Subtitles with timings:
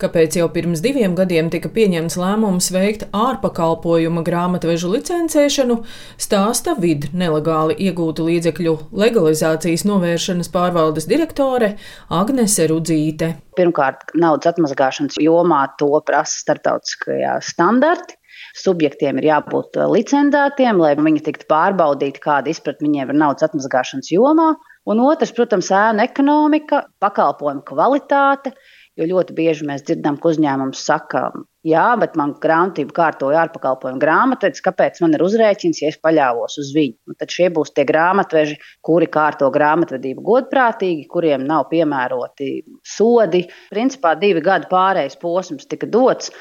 [0.00, 5.76] Kāpēc jau pirms diviem gadiem tika pieņemts lēmums veikt ārpakalpojuma grāmatvežu licencēšanu,
[6.16, 11.74] stāsta vidu nelegāli iegūtu līdzekļu legalizācijas novēršanas pārvaldes direktore
[12.16, 13.34] Agnese Rudzīte.
[13.60, 18.16] Pirmkārt, naudas atmazgāšanas jomā to prasa starptautiskajā standarti.
[18.56, 24.54] Subjektiem ir jābūt licencētiem, lai viņi tiktu pārbaudīti, kāda izpratne viņiem ir naudas atmazgāšanas jomā.
[24.88, 28.56] Un otrs, protams, ēna ekonomika, pakalpojumu kvalitāte
[29.00, 31.22] Jo ļoti bieži mēs dzirdam, ka uzņēmums saka,
[31.66, 36.72] jā, bet man grāmatība kārtoja ārpakalpojumu grāmatvedis, kāpēc man ir uzrēķins, ja es paļāvos uz
[36.76, 36.96] viņu.
[37.10, 42.50] Un tad šie būs tie grāmatveži, kuri kārto grāmatvedību godprātīgi, kuriem nav piemēroti
[42.86, 43.44] sodi.
[43.72, 46.32] Principā divi gadi pārējais posms tika dots.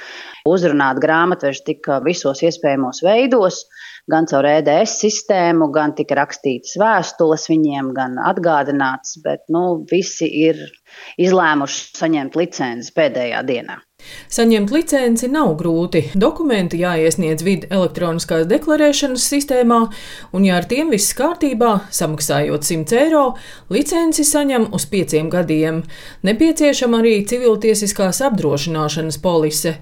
[0.48, 3.66] Uzrunāt grāmatveži tika visos iespējamos veidos
[4.10, 10.64] gan caur EDS sistēmu, gan tika rakstītas vēstules viņiem, gan atgādināts, bet nu, visi ir
[11.22, 13.78] izlēmuši saņemt licenci pēdējā dienā.
[14.30, 16.04] Saņemt licenci nav grūti.
[16.18, 19.80] Dokumenti jāiesniedz vidu elektroniskās deklarēšanas sistēmā,
[20.34, 23.24] un, ja ar tiem viss kārtībā, samaksājot 100 eiro,
[23.74, 25.82] licenci saņem uz pieciem gadiem.
[26.28, 29.80] Nepieciešama arī civiltiesiskās apdrošināšanas polise.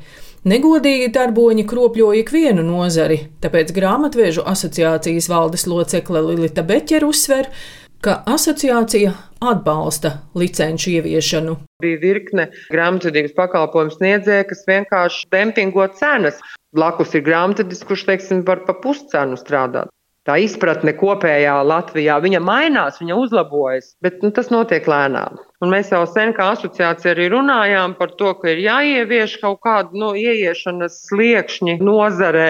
[0.47, 7.51] Negodīgi darboņi kropļo ikvienu nozari, tāpēc grāmatvēžu asociācijas valdes locekle Lilita Beķer uzsver,
[7.99, 11.66] ka asociācija atbalsta licenču ieviešanu.
[11.83, 16.39] Bija virkne grāmatvedības pakalpojumu sniedzēju, kas vienkārši dempingo cenas.
[16.79, 19.93] Blakus ir grāmatvedis, kurš, teiksim, var pa puscenu strādāt
[20.27, 25.39] tā izpratne kopējā Latvijā, viņa mainās, viņa uzlabojas, bet nu, tas notiek lēnām.
[25.63, 29.95] Un mēs jau sen kā asociācija arī runājām par to, ka ir jāievieš kaut kāda
[29.97, 32.49] nu, ieiešanas sliekšņi nozarē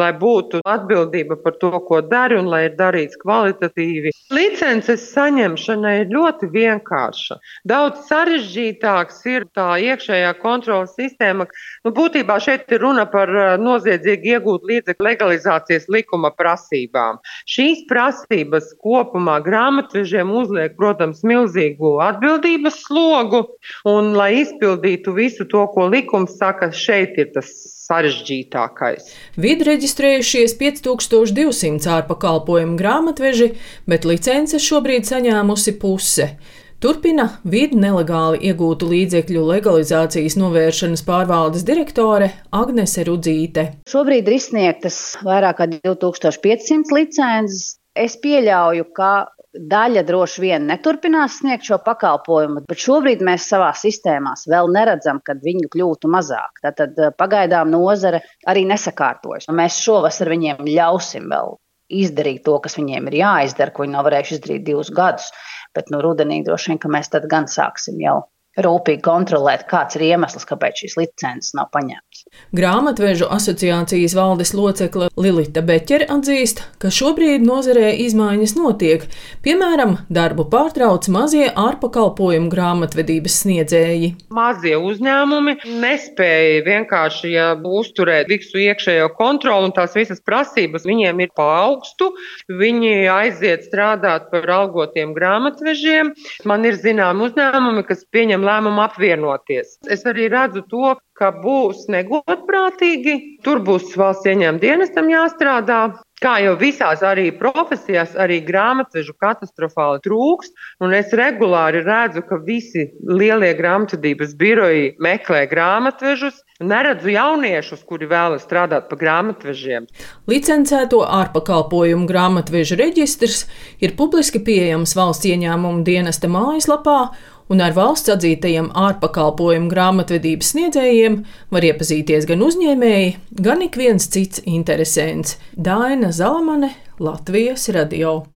[0.00, 4.12] lai būtu atbildība par to, ko dari un lai ir darīts kvalitatīvi.
[4.34, 7.38] Licences saņemšana ir ļoti vienkārša.
[7.68, 11.46] Daudz sarežģītāks ir tā iekšējā kontrolas sistēma.
[11.86, 17.22] Nu, būtībā šeit ir runa par eh, noziedzīgi iegūt līdzekļu legalizācijas likuma prasībām.
[17.48, 23.44] Šīs prasības kopumā grāmatvežiem uzliek, protams, milzīgu atbildības slogu,
[23.88, 27.54] un lai izpildītu visu to, ko likums saka, šeit ir tas
[27.86, 29.10] sarežģītākais.
[29.40, 33.52] Vidu reģistrējušies 5200 ārpakalpojumu grāmatveži,
[33.86, 36.36] bet licences šobrīd saņēmusi puse.
[36.82, 43.68] Turpina vidu nelegāli iegūtu līdzekļu legalizācijas novēršanas pārvaldes direktore Agnese Rudzīte.
[43.88, 47.76] Šobrīd ir izsniegtas vairāk kā 2500 licences.
[47.96, 54.46] Es pieļauju, ka Daļa droši vien neturpinās sniegt šo pakalpojumu, bet šobrīd mēs savā sistēmās
[54.50, 56.60] vēl neredzam, kad viņu kļūtu mazāk.
[56.66, 59.48] Tad eh, pagaidām nozare arī nesakārtojas.
[59.48, 61.56] Mēs šovasar viņiem ļausim vēl
[61.96, 65.30] izdarīt to, kas viņiem ir jāizdara, ko viņi nav varējuši izdarīt divus gadus.
[65.76, 68.24] Bet nu, rudenī droši vien, mēs tad gan sāksim jau
[68.64, 72.24] rūpīgi kontrolēt, kāds ir iemesls, kāpēc šīs licences nav paņemtas.
[72.56, 79.04] Grāmatvežu asociācijas valdes locekle Lilita Beķere atzīst, ka šobrīd nozarē izmaiņas notiek.
[79.44, 84.12] Piemēram, darbu pārtrauc mazie ārpakalpojumu grāmatvedības sniedzēji.
[84.36, 91.34] Mazie uzņēmumi nespēja vienkārši ja, uzturēt visu iekšējo kontroli un tās visas prasības viņiem ir
[91.36, 92.12] pa augstu.
[92.48, 96.14] Viņi aiziet strādāt par algotiem grāmatvežiem.
[96.48, 99.76] Man ir zinām uzņēmumi, kas pieņem lēmumu apvienoties.
[99.92, 105.80] Es arī redzu to, ka būs negodprātīgi, tur būs valsts ieņēmuma dienestam jāstrādā.
[106.16, 110.48] Kā jau visās arī profesijās, arī grāmatvežu katastrofāli trūks,
[110.80, 116.40] un es regulāri redzu, ka visi lielie grāmatvedības biroji meklē grāmatvežus.
[116.64, 119.90] Neredzu jauniešus, kuri vēlas strādāt par grāmatvežiem.
[120.24, 123.44] Licencēto ārpakalpojumu grāmatvežu reģistrs
[123.84, 127.10] ir publiski pieejams valsts ieņēmuma dienesta mājaslapā,
[127.52, 131.20] un ar valsts atzītajiem ārpakalpojumu grāmatvedības sniedzējiem
[131.54, 135.38] var iepazīties gan uzņēmēji, gan ik viens cits interesants.
[135.56, 138.26] Daina Zalamane, Latvijas radio.